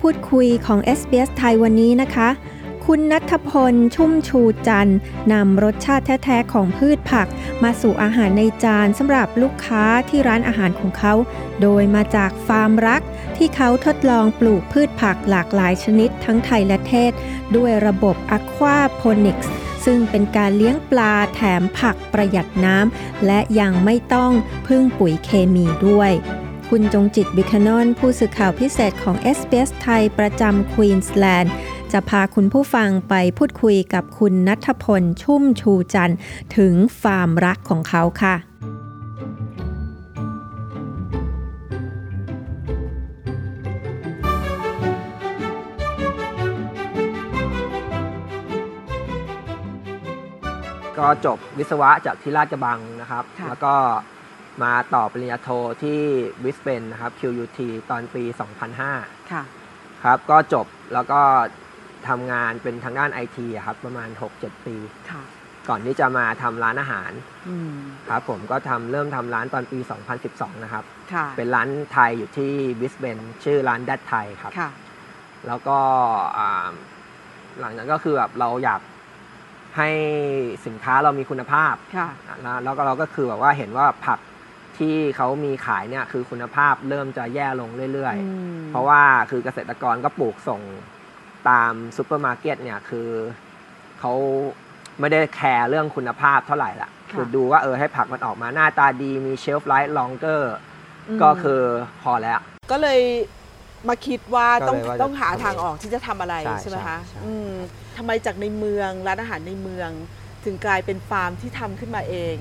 [0.00, 2.28] พูดคุยของ SBS ไทยวันนี้นะคะ
[2.86, 4.90] คุณนัทพลชุ่มชูจัน
[5.32, 7.26] นำรสชาติแท้ ๆ ของพืชผัก
[7.62, 11.14] มาสู่อาหารในจานสำหรับลูกค้าที่ร้านอาหารของเขา
[11.62, 13.02] โดยมาจากฟาร์มรัก
[13.36, 17.12] ที่เขาทดลองปลูกพืชผักหลากหลายชนิดทั้งไทยและเทศ
[17.56, 19.48] ด้วยระบบ Aquaponics
[19.84, 24.32] ซึ่งเป็นการเลี้ยงปลาแถมผักประหยัดน้ำและยังไม่ต้อง
[24.66, 26.12] พึ่งปุ๋ยเคมีด้วย
[26.74, 31.52] คุณจงจิตบิคานอน ผู้สื่อข่าวพิเศษของ SBS ไทยประจำควีนสแลนด์
[31.92, 36.18] จะพาคุณผู้ฟังไปพูดคุยกับคุณนัทพล ชุ่มชูจันทร์
[36.56, 38.34] ถึงฟาร์มรักของเขาค่ะ
[50.98, 53.74] ก็จบวิศวะจากที่ราชกระบังนะครับค่ะแล้วก็
[54.62, 55.48] มาต่อปริญญาโท
[55.82, 56.00] ที่
[56.44, 57.58] วิสเบนนะครับ QUT
[57.90, 58.22] ตอนปี
[58.76, 59.42] 2005 ค่ะ
[60.04, 61.20] ครับ ก็จบแล้วก็
[62.08, 64.76] ทำงานเป็นทางด้านไอทีครับ ประมาณ 6-7 ปี
[65.10, 65.22] ค่ะ
[65.68, 67.12] ก่อนที่จะมาทำร้านอาหาร
[67.48, 67.76] อืม
[68.08, 69.78] ครับผมก็ทำเริ่มทำร้านตอนปี
[70.20, 74.70] 2012 นะครับ ค่ะ เป็นร้านไทยอยู่ที่วิสเบนชื่อร้านแดดไทยครับ ค่ะ
[75.46, 75.78] แล้วก็
[76.38, 76.68] อ่า
[77.60, 78.80] หลังจากนั้นก็คือแบบเราอยาก
[79.76, 79.90] ให้
[80.66, 82.08] สินค้าเรามีคุณภาพ ค่ะ
[82.42, 84.18] แล้วแล้วก็เราก็คือแบบว่าเห็นว่าผัก
[84.78, 90.60] ที่เขามีขายเนี่ยคือคุณภาพเริ่มจะแย่ลงเรื่อยอืมๆเพราะว่าคือเกษตรกรก็ปลูกส่ง
[91.48, 93.08] ตามซูเปอร์มาร์เก็ตเนี่ยคือ
[94.00, 94.12] เขา
[95.00, 100.54] ไม่ได้แคร์เรื่องคุณภาพเท่าไหร่ละคือดูว่าเออให้ผักมันออกมาหน้าตาดีมี shelf life longer
[101.22, 101.62] ก็คือ
[102.02, 102.40] พอแล้ว
[102.70, 103.00] ก็เลย
[103.88, 107.50] มาคิดว่าก็ต้องเลยว่าจะต้องหาทำทางออกที่จะทำอะไรใช่ใช่ไหมใช่คะใช่อืม
[107.96, 109.90] ทำไมจากในเมืองร้านอาหารในเมือง
[110.44, 112.36] ถึงกลายเป็นฟาร์มที่ทำขึ้นมาเอง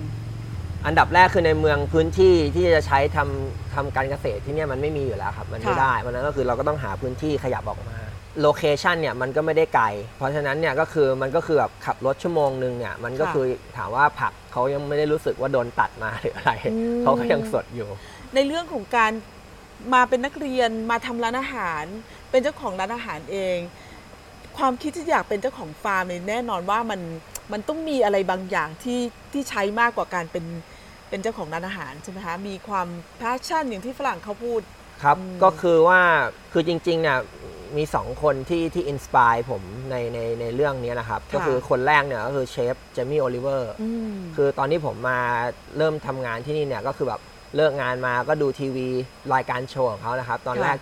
[0.85, 7.97] อันดับแรกคือในเมืองพื้นที่ที่จะใช้ทำทำการเกษตรที่เนี่ยมันไม่มีอยู่แล้วครับ มันไม่ค่ะ ได้เพราะฉะนั้นก็คือเราก็ต้องหาพื้นที่ขยับออกมา
[8.41, 9.85] โลเคชันเนี่ยมันก็ไม่ได้ไกล
[10.17, 13.45] เพราะฉะนั้นเนี่ยก็คือมันก็คือแบบขับรถชั่วโมงหนึ่งเนี่ยมันก็คือ
[13.77, 16.51] ถามว่าผักเขายังไม่ได้รู้สึกว่าโดนตัดมาหรืออะไร
[17.01, 17.89] เขาก็ยังสดอยู่
[18.35, 19.11] ในเรื่องของการ
[19.93, 21.83] มาเป็นนักเรียนมาทำร้านอาหาร
[22.29, 23.57] เป็นเจ้าของร้านอาหารเอง
[24.57, 26.99] ความคิดที่อยากเป็นเจ้าของฟาร์มเนี่ยแน่นอนว่ามัน
[27.51, 29.01] มันต้องมีอะไรบางอย่างที่
[29.33, 30.45] ที่ใช้มากกว่าการเป็น
[31.09, 32.87] เป็นเจ้าของร้านอาหารใช่ไหมคะมีความ
[33.21, 34.61] passion อย่างที่ฝรั่งเขาพูด
[35.03, 36.01] ครับอืมก็คือว่า
[36.51, 37.17] คือจริงๆเนี่ย
[37.77, 39.61] มีสองคนที่ที่ inspire ผม
[39.91, 45.19] ในในในเรื่องนี้นะครับ ก็คือคนแรกเนี่ยก็คือเชฟเจมี่โอลิเวอร์อืมคือตอนที่ผมมา
[45.77, 47.21] เริ่มทำงานที่นี่เนี่ยก็คือแบบ
[47.55, 48.87] เลิกงานมาก็ดูทีวี
[49.33, 50.77] รายการโชว์ของเขานะครับ ตอนแรก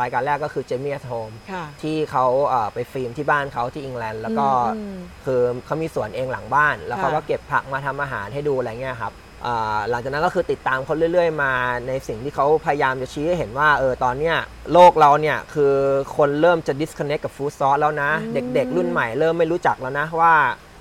[0.00, 9.14] รายการแรกก็คือเจมี่ at home ค่ะ ที่เขาเอ่อไปฟิล์มที่บ้านเขาที่อังกฤษแล้วก็อืมคือเขามีสวนเองหลังบ้าน แล้วเขาค่ะ ก็เก็บผักมาทำอาหารให้ดูอะไรเงี้ยครับ
[9.46, 11.52] อ่าหลังจากนั้นก็คือติดตามเขาเรื่อย ๆ มา
[11.88, 14.36] ในสิ่งที่เขาพยายามจะชี้ให้เห็นว่าเออตอนเนี้ย
[14.72, 15.74] โลกเราเนี่ยคือ
[16.16, 20.71] คนเริ่มจะ disconnect กับฟู้ดซอสแล้วนะ เด็กๆ รุ่นใหม่เริ่มไม่รู้จักแล้วนะว่าเอ่อแคป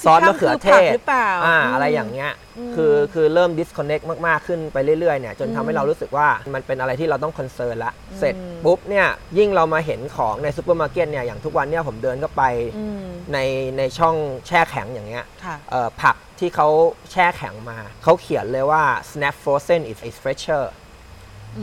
[0.00, 9.06] ซิซอสคัมะมเขืคืออเทผักศหรือเปล่าอ่าอืมอะไรอย่างเงี้ยอืมคือคือเริ่ม disconnect มาก ๆ ขึ้นไปเรื่อย ๆ เนี่ย จนทำให้อืมเรารู้สึกว่ามันเป็นอะไรที่เราต้อง concern ละอืมเสร็จปุ๊บเนี่ย
[9.38, 12.42] ยิ่งเรามาเห็นของในซูเปอร์มาร์เก็ตเนี่ย อย่างทุกวันเนี่ยผมเดินเข้าไป
[12.78, 13.38] อืมใน
[13.78, 14.16] ในช่อง
[14.46, 16.68] แช่แข็งอย่างเงี้ยค่ะเอ่อผักที่เขา
[17.12, 20.64] แช่แข็งมา เขาเขียนเลยว่า snap frozen is is fresher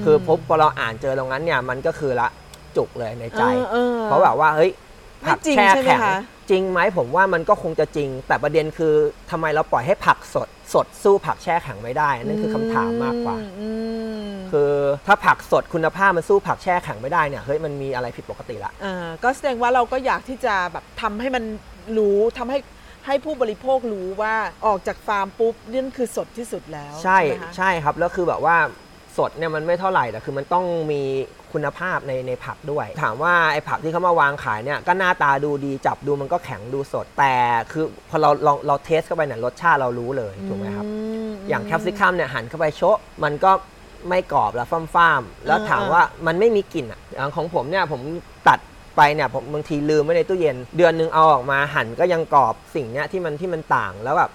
[0.04, 2.28] คือพบพอเราอ่านเจอตรงนั้นเนี่ยมันก็คือละ
[2.78, 4.87] จุกเลยในใจเออเออเพราะแบบว่าเฮ้ยไม่
[5.26, 6.18] ผักจริงแช่ใช่ไหมแข็งคะ
[6.50, 8.94] จริงไหมผมว่ามันก็คงจะจริง แต่ประเด็นคือ
[9.32, 13.70] ทำไมเราปล่อยให้ผักสดสดสู้ผักแช่แข็งไม่ได้นั่นคือคำถามมากกว่าอื
[14.28, 14.74] มคือ
[15.08, 21.44] ถ้าผักสดคุณภาพมันสู้ผักแช่แข็งไม่ได้เนี่ยเฮ้ยมันมีอะไรผิดปกติละอ่าก็แสดงว่าเราก็อยากที่จะแบบทำให้มัน
[21.98, 22.60] รู้ทำให้
[23.06, 28.58] ให้ผู้บริโภครู้ว่าออกจากฟาร์มปุ๊บนั่นคือสดที่สุดแล้ว ใช่ไหมคะใช่ครับแล้วคือแบบว่า
[29.18, 31.02] สดเนี่ยมันไม่เท่าไหร่แต่คือมันต้องมี
[31.54, 37.34] คุณภาพในในผักด้วย ถามว่าไอ้ผักที่เขามาวางขายเนี่ยก็หน้าตาดูดีจับดูมันก็แข็งดูสด แต่
[37.72, 40.86] คือพอเราเราเราเทสเข้าไปเนี่ยรสชาติเรารู้เลยถูกไหมครับ
[41.26, 43.52] มอย่างแคปซิคัมเนี่ยหั่นเข้าไปโชะมันก็
[44.10, 48.02] ไม่กรอบแล้วฟ้ามๆแล้วเออถามเออว่ามันไม่มีกลิ่นอะอย่างของผมเนี่ยผม
[48.48, 48.60] ตัด
[48.98, 54.32] ไปเนี่ยผมบางทีลืมไว้ในตู้เย็น เดือนหนึงเอาออกมาหั่นก็ยังกรอบสิ่งเนี้ยที่มันที่มันต่างแล้วแบบ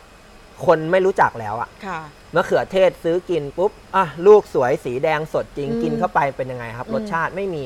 [0.66, 2.00] คนไม่รู้จักแล้วอะค่ะ
[2.34, 7.64] มะเขือเทศซื้อกินปุ๊บอะลูกสวยสีแดงสดจริงอืมกินเข้าไปเป็นยังไงครับอืมรสชาติไม่มี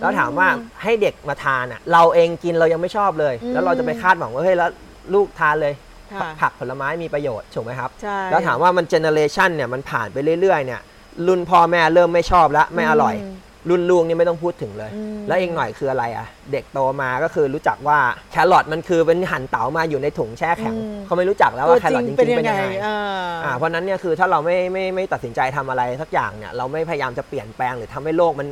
[0.00, 0.48] แล้วถามว่า
[0.82, 4.70] ให้เด็กมาทานอะ เราเองกินเรายังไม่ชอบเลย อืม แล้วเราจะไปคาดหวังว่าเฮ้ยแล้ว
[5.14, 5.74] ลูกทานเลย
[6.12, 10.80] ค่ะผักผลไม้มีประโยชน์ถูกไหมครับ ใช่ แล้วถามว่ามันเจเนเรชันเนี่ยมันผ่านไปเรื่อยๆเนี่ย
[11.26, 17.98] รุ่นพ่อแม่เริ่มไม่ชอบแล้วไม่อร่อยม รุ่นลูกนี่ไม่ต้องพูดถึงเลยอืมแล้วอีกหน่อยคืออะไรอะ เด็กโตมาก็คือรู้จักว่า
[18.32, 22.96] แครอทมันคือเป็นหั่นเต๋ามาอยู่ในถุงแช่แข็งอืมเขาไม่รู้จักแล้วว่าแครอทจริงๆเป็นยังไงอ่า
[23.44, 28.48] อ่าเพราะฉะนั้นเนี่ยคือถ้าเราไม่ไม่ไม่ตัดสินใจทำอะไรสักอย่างเนี่ยเราไม่พยายามจะเปลี่ยนแปลงหรือทำให้โลกมัน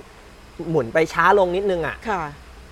[0.70, 2.22] หมุนไปช้าลงนิดนึงอะค่ะ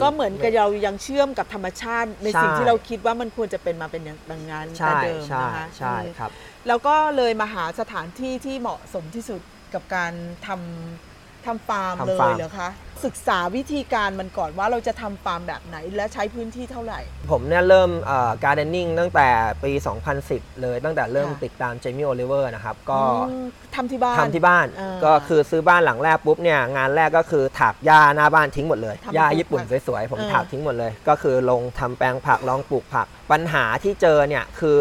[0.02, 6.30] ก็เหมือนกับเรายังเชื่อมกับธรรมชาติ ในสิ่งใช่ที่เราคิดว่ามันควรจะเป็นมาเป็นอย่างดังนั้นแต่ใช่เดิมใช่นะคะใช่อืมครับ
[6.68, 9.40] แล้วก็เลยมาหาสถานที่ที่เหมาะสมที่สุด
[9.74, 10.12] กับการ
[10.46, 11.11] ทำ
[11.46, 12.70] ทำฟาร์มทำเลยฟาร์มเหรอคะ
[13.04, 17.00] ศึกษาวิธีการมันก่อนว่าเราจะทำฟาร์มแบบไหนและใช้พื้นที่เท่าไหร่
[17.30, 17.90] ผมเนี่ยเริ่ม
[18.44, 19.28] gardening ตั้งแต่
[19.64, 19.72] ปี
[20.16, 23.00] 2010 เลยตั้งแต่เริ่มค่ะ ติดตามเจมี่โอลิเวอร์นะครับ ก็
[23.30, 34.80] อืมทำที่บ้าน ทำที่บ้านอ่าก็คือซื้อบ้านหลังแรกปุ๊บเนี่ยงานแรกก็คือถากหญ้าหน้าบ้านทิ้งหมดเลยทำปลูกผัก หญ้าญี่ปุ่นสวยๆ ผมอ่า ถากทิ้งหมดเลย ก็คือลงทำแปลงผักลองปลูกผัก ปัญหาที่เจอเนี่ยคือ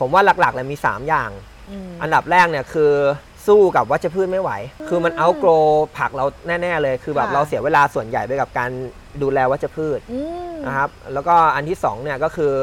[0.00, 1.30] ผมว่าหลักๆเลยมี 3 อย่าง
[1.70, 2.92] อืมอันดับแรกเนี่ยคือ
[3.46, 4.50] สู้กับวัชพืชไม่ไหว
[4.88, 5.50] คือมัน outgrow
[5.98, 8.70] ผักเราแน่ๆเลย คือแบบค่ะ เราเสียเวลาส่วนใหญ่ไปกับการ
[9.22, 10.18] ดูแลวัชพืชอื
[10.50, 12.54] มนะครับ แล้วก็อันที่2เนี่ยก็คือ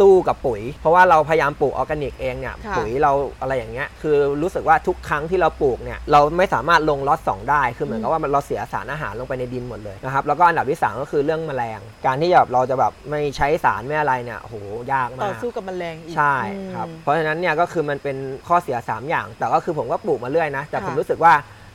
[0.00, 14.56] สู้กับปุ๋ย เพราะว่าเราพยายามปลูกออร์แกนิกเองเนี่ยค่ะ ปุ๋ยเราอะไรอย่างเงี้ยคือรู้สึกว่าทุกครั้งที่เราปลูกเนี่ยเราไม่สามารถลงล็อตสองได้คือเหมือนกับว่ามันเราเสียสารอาหารลงไปในดินหมดเลยนะครับแล้วก็อันดับที่สามก็คือเรื่องแมลง การที่แบบเราจะแบบไม่ใช้สารไม่อะไรเนี่ยโอ้โห
[14.92, 18.16] ยากต่มาอก สู้กับแมลงอีกใช่อืมครับเพราะฉะนั้นเนี่ยก็คือมันเป็น
[18.48, 21.32] ข้อเสีย 3 อย่าง แต่ก็คือผมก็ปลูกมาเรื่อยนะ แต่ค่ะ ผมรู้สึกว่า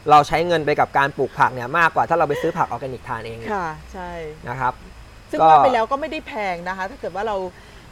[0.10, 4.10] เราใช้เงินไปกับการปลูกผักเนี่ยมากกว่าถ้าเราไปซื้อผักออร์แกนิกทานเองอีกค่ะ ใช่
[4.50, 4.74] นะครับ
[5.32, 7.38] ซึ่งก็ ว่าไปแล้วก็ไม่ได้แพงนะคะ ถ้าเกิดว่าเรา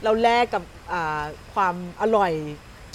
[0.04, 0.64] เราแลกกับ
[0.94, 1.24] อ่า
[1.54, 2.34] ความอร่อย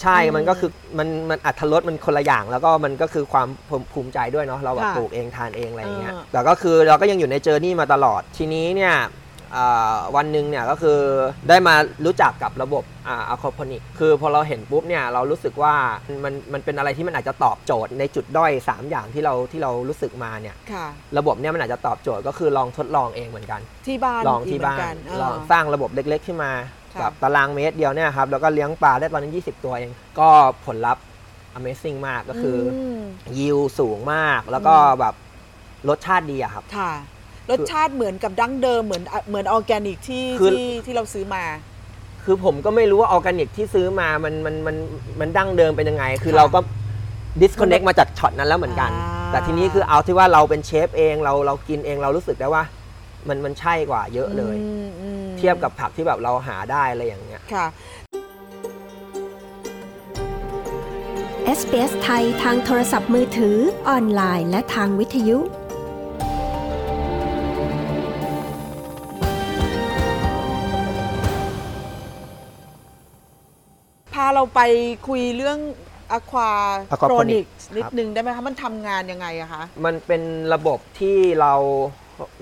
[0.03, 8.95] ใช่อืมมันก็คือมันมันอัตรสมันคนละอย่าง แล้วก็มันก็คือความภูมิภูมิใจด้วยเนาะเราแบบค่ะปลูกเองทานเองอะไรอย่างเงี้ยเออ แต่ก็คือเราก็ยังอยู่ใน journey มาตลอดทีนี้เนี่ย
[9.57, 10.99] อ่าวันหนึ่งเนี่ยก็คือ
[11.49, 11.75] ได้มา
[12.05, 15.75] รู้จักกับระบบอ่า aquaponic คือพอเราเห็นปุ๊บเนี่ยเรารู้สึกว่า
[16.25, 20.87] มันมันเป็นอะไรที่มันอาจจะตอบโจทย์ในจุดด้อย3อย่างที่เราที่เรารู้สึกมาเนี่ยค่ะ
[21.19, 26.53] ระบบเนี่ยมันอาจจะตอบโจทย์ก็คือลองทดลองเองเหมือนกัน ที่บ้านลองที่กเหมืบ้านกันเออลองสร้างระบบเล็ก ๆ ขึ้นมา
[26.95, 30.29] ค่ะกับตารางเมตรเดียวเนี่ยครับ แล้วก็เลี้ยงปลาได้ตอนนั้น 20 ตัวเอง ก็
[30.67, 31.05] ผลลัพธ์
[31.59, 32.59] Amazing มากก็คือ
[33.27, 35.15] อืม ยิวสูงมาก แล้วก็อืม แบบ
[35.89, 36.93] รสชาติดีอะครับ ค่ะ
[37.51, 41.45] รสชาติเหมือนกับดั้งเดิมเหมือนเหมือนออร์แกนิกที่คือ ที่ที่เราซื้อมา
[42.25, 44.77] คือผมก็ไม่รู้ว่าออร์แกนิกที่ซื้อมามันมันมัน
[45.21, 46.61] มันดั้งเดิมเป็นยังไง คือค่ะเราก็
[47.41, 52.63] disconnect มาจากช็อตนั้นแล้วเหมือนกัน อ่า แต่ทีนี้คือเอาที่ว่าเราเป็นเชฟเองเราเรากินเองเรารู้สึกได้ว่า
[53.29, 57.67] มันมันใช่กว่าเยอะเลยอืมอืมเทียบกับผักที่แบบเราหาได้อะไรอย่างเงี้ยค่ะ
[61.59, 63.57] SBS ไทยทางโทรศัพท์มือถือ
[63.89, 65.39] ออนไลน์และทางวิทยุ
[74.13, 74.61] พาเราไป
[75.09, 75.59] คุยเรื่อง
[76.13, 76.51] อะควา
[76.95, 77.45] Aquaponics โ r นิก
[77.75, 80.23] นิดครับนึงได้ไหมคะ มันทำงานยังไงอะคะ มันเป็น
[80.55, 81.55] ระบบที่เรา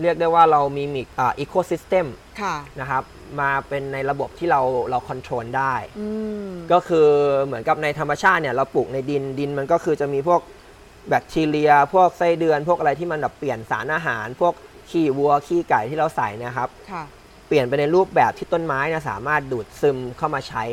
[0.02, 2.06] เรียกได้ว่าเรา mimic อ่า ecosystem
[2.40, 3.02] ค่ะนะครับ
[3.40, 6.08] มาเป็นในระบบที่เราเรา control ได้อื
[6.46, 7.08] มก็คือ
[7.44, 10.40] เหมือนกับในธรรมชาติเนี่ยเราปลูกในดินดินมันก็คือจะมีพวก
[11.08, 14.54] แบคทีเรีย พวกไส้เดือน พวกอะไรที่มันแบบเปลี่ยนสารอาหาร พวก
[14.90, 17.02] ขี้วัวขี้ไก่ที่เราใส่เนะครับค่ะ
[17.48, 20.64] เปลี่ยนไปในรูปแบบที่ต้นไม้เนี่ยสามารถดูดซึมเข้ามาใช้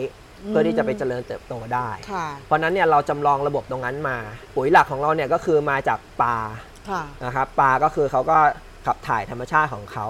[0.43, 4.17] อืมเพื่อที่จะไปเจริญเติบโตได้ค่ะเพราะฉะนั้นเนี่ยเราจำลองระบบตรงนั้นมา
[4.55, 6.37] ปุ๋ยหลักของเราเนี่ยก็คือมาจากปลา
[6.89, 8.37] ค่ะนะครับปลาก็คือเขาก็
[8.85, 10.05] ขับถ่ายธรรมชาติของเขา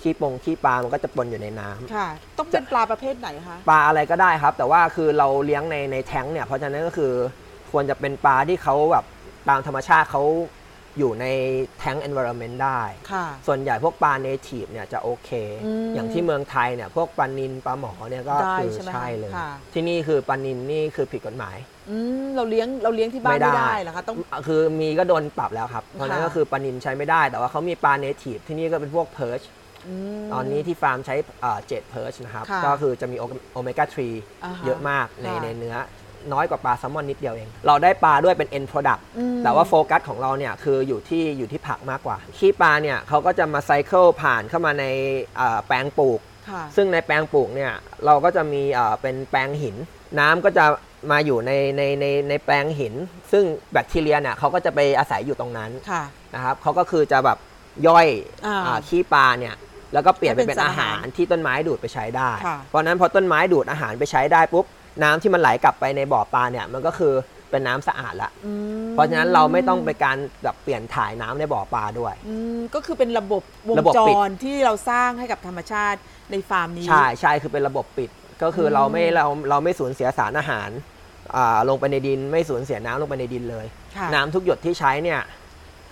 [0.00, 2.08] ขี้ปงขี้ปลา มันก็จะปนอยู่ในน้ำค่ะ
[2.38, 7.12] ต้องเป็นปลาประเภทไหนคะ ปลาอะไรก็ได้ครับ แต่ว่าคือเราเลี้ยงในในแท้งเนี่ย เพราะฉะนั้นก็คือ
[7.70, 9.04] ควรจะเป็นปลาที่เขาแบบ
[9.48, 10.22] ตามธรรมชาติเขา
[10.98, 11.26] อยู่ใน
[11.78, 12.80] tank environment ได้
[13.12, 15.30] ค่ะ ส่วนใหญ่พวกปลา native เนี่ยจะโอเค
[15.64, 21.56] อืมอย่างที่เมืองไทยเนี่ยพวกปลานินปลาหมอเนี่ยก็ได้คือใช่ไหมคะใช่เลย ค่ะ ที่นี่คือปลานินนี่คือผิดกฎหมาย
[21.90, 31.14] อืมเราเลี้ยงเราเลี้ยงที่บ้านไม่ได้เหรอคะต้อง คือมีก็โดนปรับแล้วครับเพราะฉะนั้นค่ะ ก็คือปลานินใช้ไม่ได้ แต่ว่าเขามีปลา native ที่นี่ก็เป็นพวก perch ตอนนี้ที่ฟาร์มใช้
[31.68, 33.16] jade perch นะครับ ค่ะก็คือจะมี
[33.52, 33.86] โอเมก้า
[34.44, 35.76] อ่าฮะ3เยอะมากในค่ะ ในเนื้อ
[36.32, 44.84] น้อยกว่าปลาแซลมอนนิดเดียวเอง เราได้ปลาด้วยเป็น end product อืมแต่ว่าโฟกัสของเราเนี่ยคืออยู่ที่อยู่ที่ผักมากกว่า ขี้ปลาเนี่ยเขาก็จะมา cycle ผ่านเข้ามาใน
[45.36, 46.20] เอ่อแปลงปลูก
[46.50, 47.72] ค่ะซึ่งในแปลงปลูกเนี่ย
[48.06, 49.76] เราก็จะมีเอ่อเป็นแปลงหิน
[50.18, 50.64] น้ำก็จะ
[51.10, 52.94] มาอยู่ในในในในแปลงหิน
[53.32, 56.02] ซึ่งแบคทีเรียเนี่ยเขาก็จะไปอาศัยอยู่ตรงนั้นค่ะ
[56.34, 57.38] นะครับเขาก็คือจะแบบ
[57.86, 58.08] ย่อย
[58.46, 59.54] อ่าอ่าขี้ปลาเนี่ย
[59.92, 64.64] แล้วก็เปลี่ยนไปให้เป็เป็นนสารอาหารอาหารที่ต้นไม้ดูดไปใช้ได้ค่ะเพราะฉะนั้นพอต้นไม้ดูดอาหารไปใช้ได้ปุ๊บ
[65.02, 67.14] น้ำที่มันไหลกลับไปในบ่อปลาเนี่ยมันก็คือ
[67.50, 68.52] เป็นน้ำสะอาดละอื
[68.84, 75.98] มเพราะฉะนั้นเราไม่ต้องไปการแบบเปลี่ยนถ่ายน้ำในบ่อปลาด้วยอืมก็คือเป็นระบบวงระบบจปิดรที่เราสร้างให้กับธรรมชาติ
[76.30, 78.10] ในฟาร์มนี้ใช่ใช่คือเป็นระบบปิด
[78.42, 80.70] ก็คืออมเราไม่เราเราไม่สูญเสียสารอาหาร
[81.36, 85.20] อ่าลงไปในดิน ไม่สูญเสียน้ำลงไปในดินเลยค่ะน้ำทุกหยดที่ใช้เนี่ย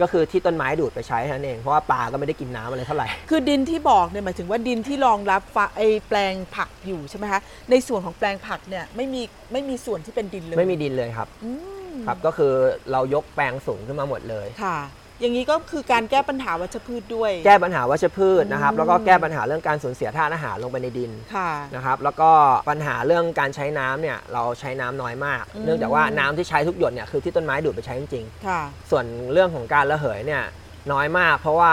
[0.01, 9.23] ก็คือที่ต้นไม้ดูดไปใช้เท่านั้นเองเพราะว่าปลาก็ไม่ได้กินน้ำอะไรเท่าไหร่ คือดินที่บอกเนี่ยหมายถึงว่าดินที่รองรับฟาไอแปลงผักอยู่ใช่ไหมคะในส่วนของแปลงผักเนี่ยไม่มี
[9.53, 11.51] ไม่มีส่วนที่เป็นดินเลยไม่มีดินเลยครับ อื
[11.91, 12.53] มครับก็คือ
[12.93, 14.79] เรายกแปลงสูงขึ้นมาหมดเลย ค่ะ
[15.21, 22.31] อย่างนี้ก็คือการแก้ปัญหาวัชพืชด้วย แก้ปัญหาวัชพืชนะครับอืมแล้วก็แก้ปัญหาเรื่องการสูญเสียธาตุอาหารลงไปในดินค่ะนะครับ แล้วก็
[22.71, 30.43] ปัญหาเรื่องการใช้น้ำเนี่ยเราใช้น้ำน้อยมากอืมเนื่องจากว่าน้ำที่ใช้ทุกหยดเนี่ยคือที่ต้นไม้ดูดไปใช้จริงค่ะๆส่วนเรื่องของการระเหยเนี่ย
[30.93, 31.73] น้อยมาก เพราะว่า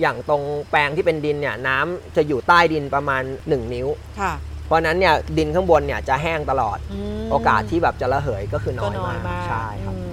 [0.00, 3.88] อย่างตรงแปลงที่เป็นดินเนี่ยน้ำจะอยู่ใต้ดินประมาณ 1 นิ้ว
[4.20, 4.32] ค่ะ
[4.66, 6.78] เพราะฉะนั้นเนี่ยดินข้างบนเนี่ยจะแห้งตลอด
[7.24, 10.11] มโอกาสที่แบบจะระเหยก็คือน้ก็อยน้อยมากมากใช่ครับอืม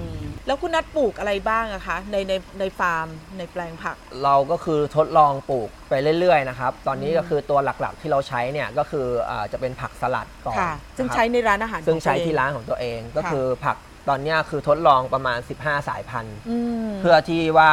[0.50, 3.06] แล้วคุณนัดปลูกอะไรบ้างอะคะในในในฟาร์ม
[3.38, 13.76] ในแปลงผัก เราก็คือทดลองปลูกไปเรื่อยๆนะครับ ตอนนี้อืมก็คือตัวหลักๆที่เราใช้เนี่ยก็คืออ่าจะเป็นผักสลัดก่อนค่ะ ซึ่งนะครับใช้ในร้านอาหารซึ่งใช้ของตัวเอที่ร้านของตัวเองก็ค่ะคือผัก
[14.08, 16.56] ตอนเนี้ยคือทดลองประมาณ 15 สายพันธุ์ อื
[16.88, 17.72] มเพื่อที่ว่า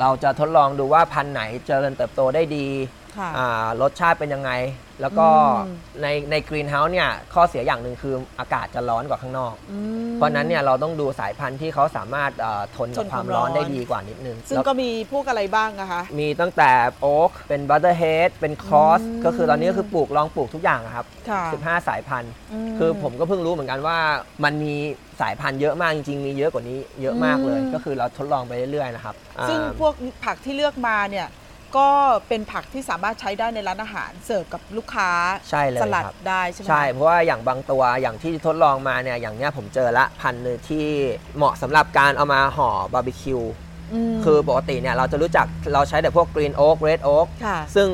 [0.00, 2.66] เราจะทดลองดูว่าพันธุ์ไหนเจริญเติบโตได้ดี
[3.18, 4.50] ค่ะ อ่ารสชาติเป็นยังไง
[5.00, 5.28] แล้วก็
[5.66, 9.78] อืมในใน greenhouse เนี่ยข้อเสียอย่างหนึ่งคืออากาศจะร้อนกว่าข้างนอกอื
[10.10, 16.70] มเพราะฉะนั้นเนี่ยเราต้องดูสายพันธุ์ที่เขาสามารถเอ่อทนทกับนความความร้อนร้อนได้ดีกว่านิดนึง ซึ่งแล้วก็มีพวกอะไรบ้างอะคะ มีตั้งแต่
[17.00, 22.32] โอ๊กเป็น butterhead เป็น cos อืมก็คือตอนนี้ก็คือปลูกลองปลูกทุกอย่างอะครับค่ะ15 สายพันธุ์
[22.72, 23.98] มคือผมก็เพิ่งรู้เหมือนกันว่า
[24.44, 24.74] มันมี
[25.20, 29.14] สายพันธุ์เยอะมากจริงๆมีเยอะกว่านี้เยอะมากเลยอืมก็คือเราทดลองไปเรื่อยๆนะครับ
[29.48, 29.92] ซึ่งอ่าพวก
[30.24, 31.26] ผักที่เลือกมาเนี่ย
[31.76, 31.88] ก็
[32.28, 35.10] เป็นผักที่สามารถใช้ได้ในร้านอาหารเสิร์ฟกับลูกค้า
[35.50, 40.86] ใช่เลยสลัดครับได้ใช่ไหมใช่เพราะว่าอย่างบางตัวอย่างที่ทดลองมาเนี่ยอย่างเนี้ยผมเจอละพันธุ์หนึ่งที่
[41.36, 43.40] เหมาะสำหรับการเอามาห่อบาร์บีคิว
[44.14, 47.88] มคือปกติเนี่ยเราจะรู้จักเราใช้แต่พวกกรีนโอ๊กเรดโอ๊ก ค่ะ ซึ่ง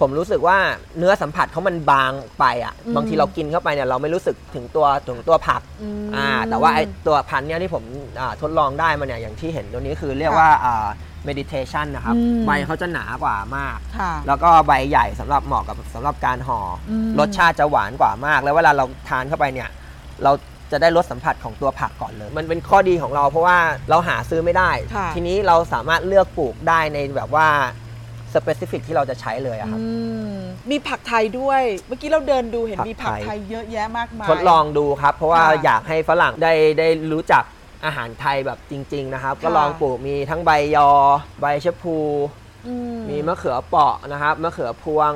[0.00, 0.58] ผมรู้สึกว่า
[0.98, 7.84] เนื้อสัมผัสเขามันบางไปอะ อืม บางทีเรากินเข้าไปเนี่ยเราไม่รู้สึกถึงตัวถึงตัวผักอืมอ่าแต่ว่าไอตัวพันธุ์เนี่ยที่ผม
[8.20, 10.88] อ่าทดลองได้มาเนี่ยอย่างที่เห็นตัวนี้คือเรียกค่ะว่าอ่า
[11.28, 16.60] meditation นะครับ อืม ใบเขาจะหนากว่ามาก ค่ะ แล้วก็ใบใหญ่สำหรับเหมาะกับสำหรับการห่อ
[16.90, 19.70] อม รสชาติจะหวานกว่ามาก แล้วเวลาเราทานเข้าไปเนี่ย
[20.24, 20.32] เรา
[20.72, 23.58] จะได้รสสัมผัสของตัวผักก่อนเลย มันเป็นข้อดีของเราเพราะว่า
[23.90, 27.48] เราหาซื้อไม่ได้ ค่ะทีนี้เราสามารถเลือกปลูกได้ในแบบว่า
[28.34, 29.86] specific ที่เราจะใช้เลยอะครับ อื
[30.32, 30.34] ม
[30.70, 37.42] มีผักไทยด้วย เมื่อกี้เราเดินดูเห็นผักมีผักไทย ไทยเยอะแยะมากมาย ทดลองดูครับ เพราะว่าค่ะ อยากให้ฝรั่งได้ได้รู้จัก
[37.84, 40.90] อาหารไทยแบบจริง ๆ นะครับ ก็ค่ะลองปลูกมีทั้งใบยอ
[41.40, 41.96] ใบชะพู
[42.66, 42.74] อื
[43.08, 45.12] มีมะเขือเปราะนะครับมะเขือพวง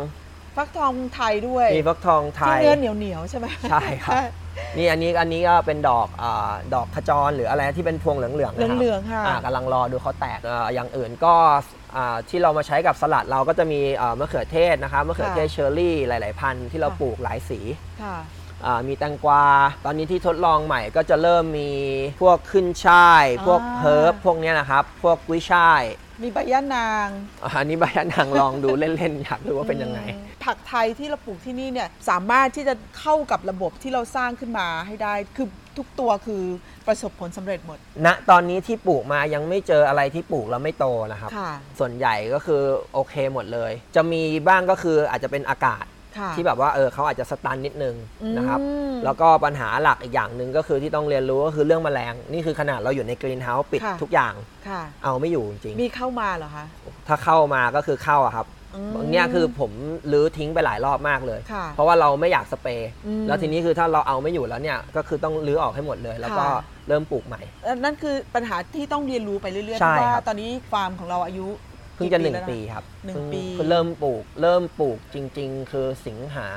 [0.57, 4.15] ฟักทองไทยด้วยมีฟักทองไทที่ยเนื้อเหนียวเหนียวๆใช่ไหมใช่ครับ
[4.77, 11.35] นี่อันนี้อันนี้ก็เป็นดอกอาดอกขจรหรืออะไรที่เป็นพวงเหลืองๆเหลืนะองครับเหลืองๆค่ะอ่ากำลังรอดูเขาแตกอ่าอย่างอื่นก็
[11.97, 17.61] อ่าที่เรามาใช้กับสลัดเราก็จะมีอ่ามะเขือเทศนะครับมะเขือเทศค่ะเชอร์รี่หลาย ๆ พันธุ์ที่เราค่ะปลูกหลายสี
[18.03, 18.23] ค่ะอ่า
[18.89, 19.45] มีแตงกวา
[19.85, 21.71] ตอนนี้ที่ทดลองใหม่ก็จะเริ่มมี
[22.21, 25.83] พวกขึ้นช่าย พวกอ่าเฮิร์บพวกเนี้ยนะครับ พวกกุ้ยช่าย
[26.23, 27.09] มีใบย่านาง
[27.43, 36.43] อ่าอันนี้ใบยะนางลองดูเล่นๆอยากดูว่าเป็นยังไงอืมผักไทยที่เราปลูกที่นี่เนี่ยสามารถที่จะเข้ากับระบบที่เราสร้างขึ้นมาให้ได้คือทุกตัวคือ
[36.87, 42.63] ประสบผลสำเร็จหมดณตอนนี้ที่ปลูกมายังไม่เจออะไรที่ปลูกแล้วไม่โตนะครับค่ะส่วนใหญ่ก็คือ
[42.95, 45.96] โอเคหมดเลย จะมีบ้างก็คืออาจจะเป็นอากาศค่ะ
[46.37, 47.95] ที่แบบว่าเออเขาอาจจะสตันนิดนึง
[48.37, 54.35] นะครับอืมแล้วก็ปัญหาหลักอีกอย่างหนึ่งก็คือที่ต้องเรียนรู้ก็คือเรื่องแมลง นี่คือขนาดเราอยู่ในกรีนเฮาส์ปิดค่ะทุกอย่าง
[54.69, 59.71] ค่ะเอาไม่อยู่จริงมีเข้ามาเหรอคะๆถ้าเข้ามาก็คือเข้าอะครับอืมบางเนี้ยคือผม
[60.13, 67.41] รื้อทิ้งไปหลายรอบมากเลยค่ะเพราะว่าเราไม่อยากสเปรย์อืมแล้วทีนี้คือถ้าเราเอาไม่อยู่แล้วเนี่ยก็คือต้องรื้อออกให้หมดเลย แล้วก็ค่ะเริ่มปลูกใหม่
[67.85, 71.47] นั่นคือปัญหาที่ต้องเรียนรู้ไปเรื่อยๆใช่เพราะครัว่าบตอนนี้ฟาร์มของเราอายุ
[71.97, 76.49] เพิ่งจะหนึ่งแล้วปีครับหนึ่งเพิ่ปีเพิ่งเริ่มปลูก เริ่มปลูกจริง ๆ คือสิงหา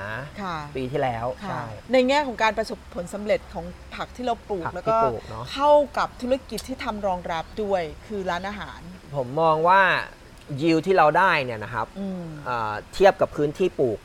[0.42, 3.66] ค่ะปีที่แล้วค่ะใช่ในแง่ของการประสบผลสำเร็จของ
[3.96, 8.80] ผักที่เราปลูกผักแล้วที่ก็ปลูกเนอะเข้ากับธุรกิจที่ทำรองรับด้วยคือร้านอาหาร
[9.16, 9.82] ผมมองว่า
[10.62, 14.00] ยิวที่เราได้เนี่ยนะครับอืมเอ่อเทียบกับพื้นที่ปลูก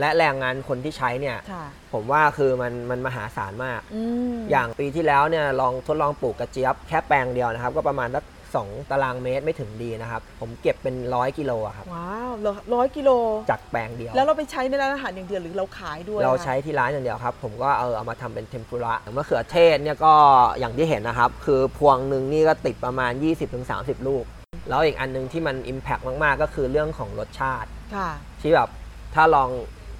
[0.00, 4.02] และแรงงานคนที่ใช้เนี่ยค่ะผมว่าคือมันมันมหาศาลมากอื
[4.32, 8.24] มอย่างปีที่แล้วเนี่ยลองทดลองปลูกกระเจี๊ยบแค่แปลงเดียวนะครับ ก็ประมาณสัก
[8.54, 12.30] สองตารางเมตรไม่ถึงดีนะครับ ผมเก็บเป็นร้อยกิโลอะครับว้าว
[12.74, 13.10] ร้อยกิโล
[13.50, 20.14] จากแปลงเดียว แล้วเราไปใช้ในร้านอาหารอย่างเดียวหรือเราขายด้วยเราคะใช้ที่ร้านอย่างเดียวครับ ผมก็เออเอามาทำเป็นเทมปุระมะเขือเทศเนี่ยก็
[20.58, 23.12] อย่างที่เห็นนะครับ คือพวงหนึ่งนี่ก็ติดประมาณ
[23.60, 24.24] 20-30 ลูก
[24.68, 28.10] แล้วอีกอันหนึงที่มัน Impact มากๆ ก็คือเรื่องของรสชาติ ค่ะ
[28.40, 28.68] ที่แบบ
[29.14, 29.50] ถ้าลอง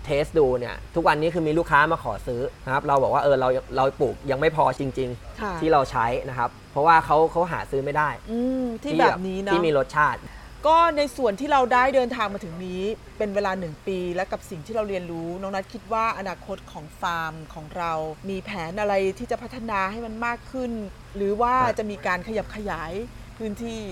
[0.04, 5.08] เทสดูเนี่ยทุกวันนี้คือมีลูกค้ามาขอซื้อนะครับเราบอกว่าเออเราเราปลูกยังไม่พอจริง
[5.40, 10.20] ค่ะ ๆ ที่เราใช้นะครับเพ ราะว่าเขาเขาหาซื้อไม่ได้อืมที่แบบนี้เนาะที่มีรสชาติ
[10.66, 12.82] ก็ในส่วนที่เราได้เดินทางมาถึงนี้
[13.18, 17.92] เป็นเวลาหนึ่งปีและกับสิ่งที่เราเรียนรู้น้องนัทคิดว่าอนาคตของฟาร์มของเรา
[18.30, 20.70] มีแผนอะไรที่จะพัฒนาให้มันมากขึ้น
[21.16, 22.92] หรือว่าครับจะมีการขยับขยาย
[23.38, 23.82] พื้นที่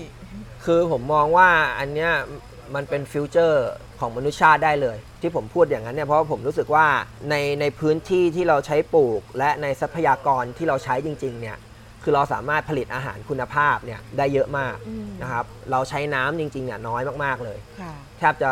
[0.65, 1.49] คือผมมองว่า
[1.79, 2.11] อันเนี้ย
[2.75, 3.67] มันเป็น future
[3.99, 6.85] ของมนุษยชาติได้เลย ที่ผมพูดอย่างนั้นเนี่ยเพราะว่าผมรู้สึกว่า
[7.29, 11.57] ในในพื้นที่ที่เราใช้ปลูก และในทรัพยากรที่เราใช้จริง ๆ เนี่ย
[12.05, 18.51] คือเราสามารถผลิตอาหารคุณภาพเนี่ยได้เยอะมากอืมนะครับ เราใช้น้ำจริงๆเนี่ยน้อยมากๆเลยค่ะแทบจะ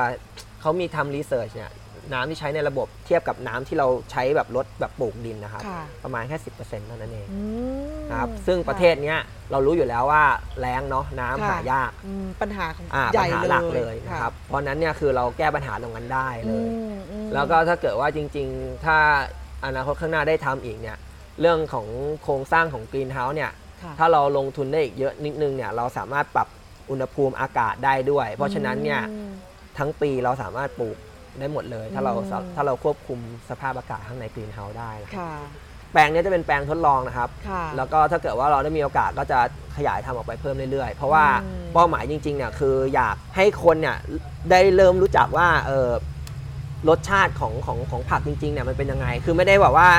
[0.62, 1.72] เขามีทำ research เนี่ย
[2.14, 7.42] น้ำที่ใช้ในระบบเทียบกับน้ำที่เราใช้แบบรดแบบปลูกดินนะครับค่ะประมาณแค่10%เท่านั้นเองอื
[7.80, 9.20] มนะครับซึ่งประเทศเนี้ย
[9.52, 10.24] เรารู้อยู่แล้วว่า
[10.60, 18.98] แรงเนาะน้ำค่ะหายากอืมปัญหาของอ่าใหปัญ่ญหาเลยหลักเลยนะครับ เพราะฉะนั้นเนี่ยคือเราแก้ปัญหาตรงนั้นได้เลอืยมอืมแล้วก็ถ้าเกิดว่าจริง ๆ ถ้า
[19.66, 20.98] อนาคตข้างหน้าได้ทำอีกเนี่ย
[21.42, 21.88] เรื่องของ
[22.24, 23.52] โครงสร้างของกรีนเฮาส์เนี่ย
[23.84, 26.48] ค่ะถ้าเราลงทุนได้อีกเยอะนิดนึงเนี่ยเราสามารถปรับ
[26.90, 29.32] อุณหภูมิอากาศได้ด้วย เพราะฉะนั้นเนี่ยอืม
[29.78, 30.98] ทั้งปีเราสามารถปลูก
[31.40, 35.34] ได้หมดเลย ถ้าเราอืมถ้าเราควบคุมสภาพอากาศข้างในกรีนเฮาส์ได้นะครับค่ะ
[35.92, 39.40] แปลงเนี้จะเป็นแปลงทดลองนะครับค่ะแล้วก็ถ้าเกิดว่าเราได้มีโอกาสก็จะ
[39.78, 43.98] ขยายทำออกไปเพิ่มเรื่อยๆ เพราะว่าอืมเป้าหมายจริงๆเนี่ยคืออยากให้คนเนี่ย
[44.52, 45.90] ได้เริ่มรู้จักว่าเออ
[46.90, 49.90] รสชาติของของของผักจริงๆเนี่ยมันเป็นยังไง คือไม่ได้แบบว่า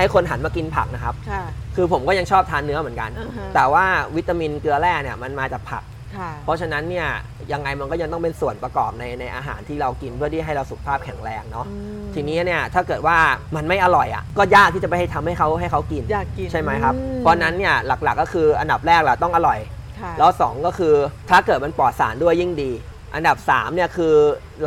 [0.00, 1.42] ให้คนหันมากินผักนะครับ ค่ะ
[1.76, 3.84] คือผมก็ยังชอบทานเนื้อเหมือนกัน อ่าฮะ แต่ว่า
[4.16, 5.82] วิตามินเกลือแร่เนี่ยมันมาจากผัก
[6.16, 7.06] ค่ะ เพราะฉะนั้นเนี่ย
[7.52, 13.18] ยังไงมันก็ยังต้องเป็นส่วนประกอบในในอาหารที่เรากินเพื่อที่ให้เราสุขภาพแข็งแรงเนาะอืม ทีนี้เนี่ยถ้าเกิดว่า
[13.56, 19.58] มันไม่อร่อยอะก็ยากที่จะไปให้ทำให้เขาให้เขากิน อยากกินใช่ไหมครับ อืมเพราะฉะนั้นเนี่ยหลักๆก็คืออันดับแรกแหละต้องอร่อย
[20.00, 20.94] ค่ะแล้วสองก็คือ
[21.30, 22.72] ถ้าเกิดมันปลอดสารด้วยยิ่งดี
[23.14, 24.14] อันดับ3เนี่ยคือ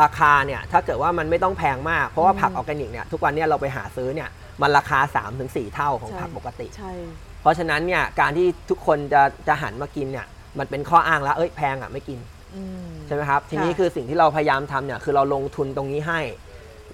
[0.02, 4.30] ราคาเนี่ยถ้าเกิดว่ามันไม่ต้องแพงมาก เพราะว่าผักออร์แกนิกเนี่ยทุกวันเนี่ยเราไปหาซื้อเนี่ย
[4.62, 5.00] มันราคา
[5.38, 6.94] 3-4 เท่าของใช่ผักปกติ ใช่
[7.42, 10.28] เพราะฉะนั้นเนี่ยการที่ทุกคนจะจะหันมากินเนี่ย
[10.60, 12.20] มันเป็นข้ออ้างแล้วเอ้ยแพงอะไม่กิน
[12.56, 16.22] อืมใช่ไหมครับ ทีนี้ค่ะคือสิ่งที่เราพยายามทำเนี่ยคือเราลงทุนตรงนี้ให้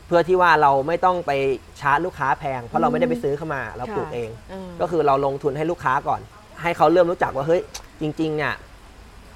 [0.08, 1.32] เพื่อที่ว่าเราไม่ต้องไป
[1.80, 6.22] ชาร์จลูกค้าแพง เพราะเราไม่ได้ไปซื้อเข้ามาเราปลูกเองอืมก็คือเราลงทุนให้ลูกค้าก่อน
[6.62, 7.62] ให้เขาเริ่มรู้จักว่าเฮ้ย
[8.02, 8.54] จริง ๆ เนี่ย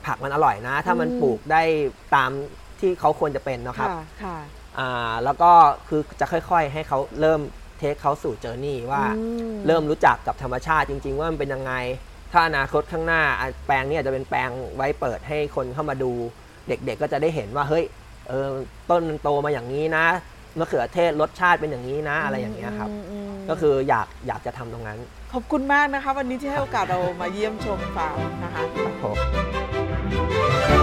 [0.06, 1.62] ผักมันอร่อยนะ ถ้ามันอืมปลูกได้
[2.16, 2.32] ตาม
[2.80, 4.38] ที่เขาควรจะเป็นนะครับค่ะค่ะ
[4.80, 5.52] อ่าแล้วก็
[5.88, 9.26] คือจะค่อย ๆ ให้เขาเริ่มเทคเขาสู่เจอร์นี่ว่าอื
[9.68, 11.74] เริ่มรู้จักกับธรรมชาติจริง ๆ ว่ามันเป็นยังไง
[12.32, 16.12] ถ้าอนาคตข้างหน้าอะแปลงนี้อาจจะเป็นแปลงไว้เปิดให้คนเข้ามาดู
[16.68, 17.86] เด็กๆก็จะได้เห็นว่าเฮ้ย
[18.28, 18.48] เออ
[18.90, 20.06] ต้นมันโตมาอย่างนี้นะ
[20.60, 25.00] มะเขือเทศรสชาติเป็นอย่างนี้นะอะไรอย่างเงี้ยครับมมก็คืออยากอยากจะทำตรงนั้น
[25.34, 30.83] ขอบคุณมากนะคะ วันนี้ที่ให้โอกาสเรามาเยี่ยมชมฟาร์มนะคะครับผม